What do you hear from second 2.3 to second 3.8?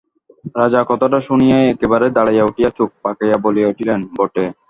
উঠিয়া চোখ পাকাইয়া বলিয়া